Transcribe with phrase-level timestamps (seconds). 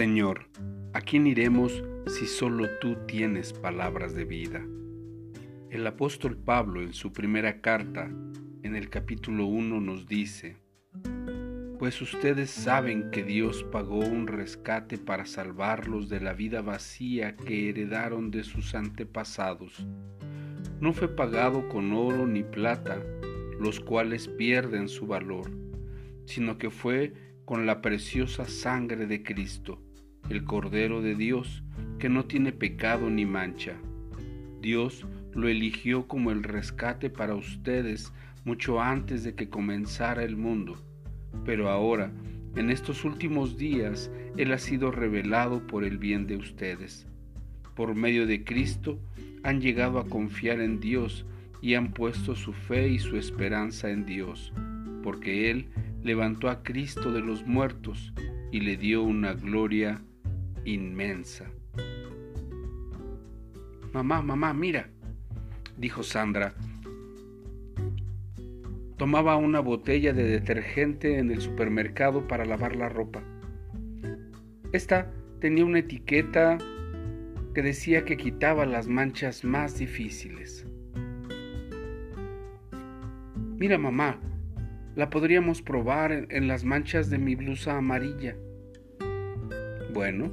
[0.00, 0.46] Señor,
[0.94, 4.66] ¿a quién iremos si solo tú tienes palabras de vida?
[5.68, 8.10] El apóstol Pablo en su primera carta,
[8.62, 10.56] en el capítulo 1, nos dice,
[11.78, 17.68] Pues ustedes saben que Dios pagó un rescate para salvarlos de la vida vacía que
[17.68, 19.86] heredaron de sus antepasados.
[20.80, 23.04] No fue pagado con oro ni plata,
[23.60, 25.50] los cuales pierden su valor,
[26.24, 27.12] sino que fue
[27.44, 29.78] con la preciosa sangre de Cristo,
[30.28, 31.62] el Cordero de Dios,
[31.98, 33.76] que no tiene pecado ni mancha.
[34.60, 38.12] Dios lo eligió como el rescate para ustedes
[38.44, 40.76] mucho antes de que comenzara el mundo,
[41.44, 42.10] pero ahora,
[42.56, 47.06] en estos últimos días, Él ha sido revelado por el bien de ustedes.
[47.74, 48.98] Por medio de Cristo
[49.42, 51.26] han llegado a confiar en Dios
[51.62, 54.52] y han puesto su fe y su esperanza en Dios,
[55.02, 55.68] porque Él
[56.02, 58.12] levantó a Cristo de los muertos
[58.50, 60.02] y le dio una gloria
[60.64, 61.50] inmensa.
[63.92, 64.88] Mamá, mamá, mira,
[65.76, 66.54] dijo Sandra.
[68.96, 73.22] Tomaba una botella de detergente en el supermercado para lavar la ropa.
[74.72, 76.58] Esta tenía una etiqueta
[77.54, 80.66] que decía que quitaba las manchas más difíciles.
[83.56, 84.20] Mira, mamá,
[84.94, 88.36] la podríamos probar en las manchas de mi blusa amarilla.
[89.92, 90.30] Bueno,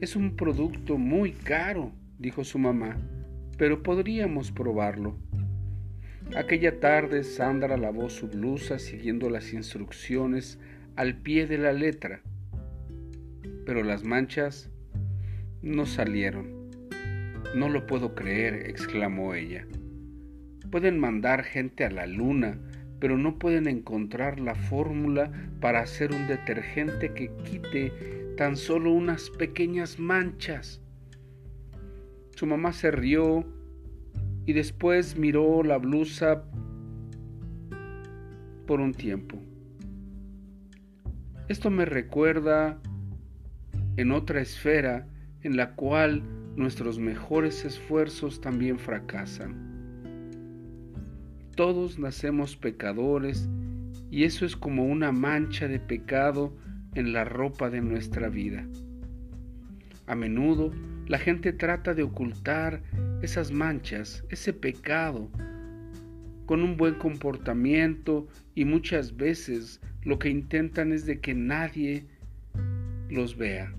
[0.00, 2.96] es un producto muy caro, dijo su mamá,
[3.56, 5.16] pero podríamos probarlo.
[6.36, 10.58] Aquella tarde Sandra lavó su blusa siguiendo las instrucciones
[10.94, 12.20] al pie de la letra,
[13.66, 14.70] pero las manchas
[15.62, 16.70] no salieron.
[17.56, 19.66] No lo puedo creer, exclamó ella.
[20.70, 22.58] Pueden mandar gente a la luna,
[23.00, 29.30] pero no pueden encontrar la fórmula para hacer un detergente que quite tan solo unas
[29.30, 30.80] pequeñas manchas.
[32.36, 33.44] Su mamá se rió
[34.46, 36.44] y después miró la blusa
[38.64, 39.42] por un tiempo.
[41.48, 42.78] Esto me recuerda
[43.96, 45.08] en otra esfera
[45.42, 46.22] en la cual
[46.54, 49.56] nuestros mejores esfuerzos también fracasan.
[51.56, 53.48] Todos nacemos pecadores
[54.12, 56.56] y eso es como una mancha de pecado
[56.94, 58.66] en la ropa de nuestra vida.
[60.06, 60.72] A menudo
[61.06, 62.82] la gente trata de ocultar
[63.22, 65.30] esas manchas, ese pecado,
[66.46, 72.06] con un buen comportamiento y muchas veces lo que intentan es de que nadie
[73.10, 73.74] los vea.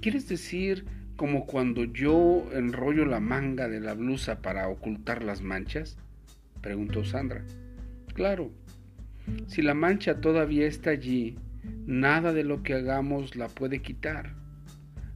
[0.00, 0.84] ¿Quieres decir
[1.14, 5.96] como cuando yo enrollo la manga de la blusa para ocultar las manchas?
[6.60, 7.44] preguntó Sandra.
[8.14, 8.50] Claro,
[9.46, 11.36] si la mancha todavía está allí,
[11.86, 14.34] nada de lo que hagamos la puede quitar.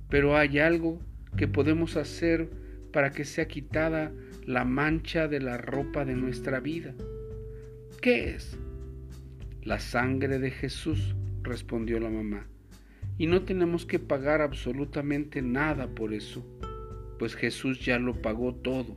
[0.09, 1.01] Pero hay algo
[1.37, 2.49] que podemos hacer
[2.93, 4.13] para que sea quitada
[4.45, 6.95] la mancha de la ropa de nuestra vida.
[8.01, 8.57] ¿Qué es?
[9.63, 12.47] La sangre de Jesús, respondió la mamá.
[13.19, 16.45] Y no tenemos que pagar absolutamente nada por eso,
[17.19, 18.97] pues Jesús ya lo pagó todo.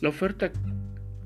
[0.00, 0.50] La oferta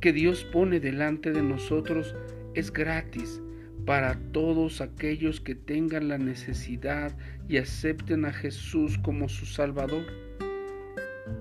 [0.01, 2.15] que Dios pone delante de nosotros
[2.55, 3.41] es gratis
[3.85, 7.17] para todos aquellos que tengan la necesidad
[7.49, 10.05] y acepten a Jesús como su Salvador.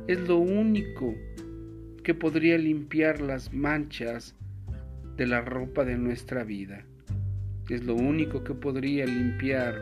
[0.08, 1.16] Es lo único
[2.04, 4.36] que podría limpiar las manchas
[5.16, 6.84] de la ropa de nuestra vida.
[7.70, 9.76] Es lo único que podría limpiar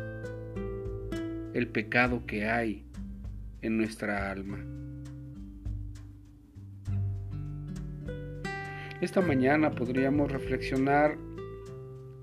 [1.54, 2.86] el pecado que hay
[3.62, 4.60] en nuestra alma.
[9.02, 11.18] Esta mañana podríamos reflexionar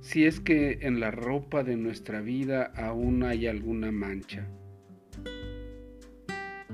[0.09, 4.49] si es que en la ropa de nuestra vida aún hay alguna mancha.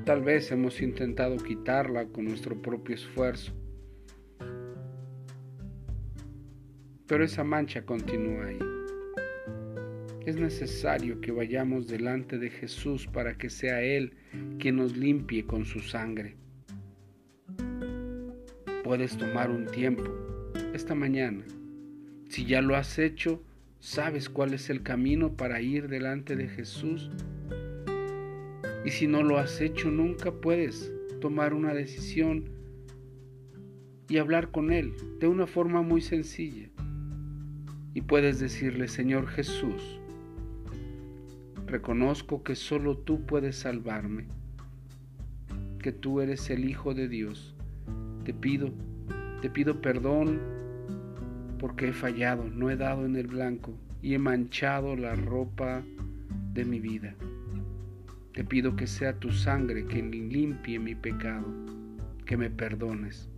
[0.04, 3.52] Tal vez hemos intentado quitarla con nuestro propio esfuerzo,
[7.08, 8.58] pero esa mancha continúa ahí.
[10.24, 14.12] Es necesario que vayamos delante de Jesús para que sea Él
[14.60, 16.36] quien nos limpie con su sangre.
[18.84, 20.08] Puedes tomar un tiempo
[20.72, 21.44] esta mañana.
[22.34, 23.40] Si ya lo has hecho,
[23.78, 27.08] sabes cuál es el camino para ir delante de Jesús.
[28.84, 32.46] Y si no lo has hecho nunca, puedes tomar una decisión
[34.08, 36.68] y hablar con Él de una forma muy sencilla.
[37.94, 40.00] Y puedes decirle, Señor Jesús,
[41.68, 44.26] reconozco que solo tú puedes salvarme,
[45.78, 47.54] que tú eres el Hijo de Dios
[48.24, 48.72] te pido,
[49.40, 50.63] te pido perdón
[51.58, 55.82] porque he fallado, no he dado en el blanco y he manchado la ropa
[56.52, 57.14] de mi vida.
[58.32, 61.46] Te pido que sea tu sangre quien limpie mi pecado,
[62.26, 63.28] que me perdones.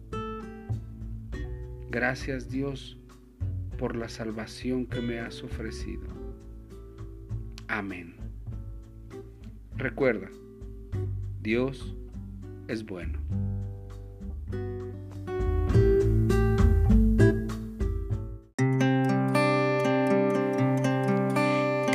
[1.91, 2.99] Gracias Dios
[3.79, 6.09] por la salvación que me has ofrecido.
[7.69, 8.17] Amén.
[9.77, 10.29] Recuerda,
[11.43, 11.95] Dios
[12.69, 13.19] es bueno.